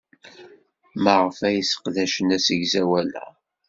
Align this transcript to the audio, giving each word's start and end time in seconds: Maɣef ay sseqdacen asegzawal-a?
Maɣef 1.03 1.37
ay 1.47 1.57
sseqdacen 1.63 2.35
asegzawal-a? 2.37 3.25